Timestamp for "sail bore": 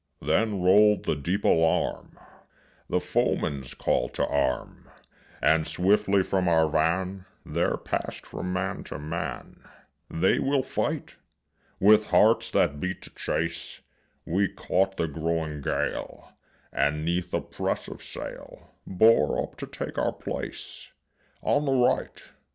18.01-19.39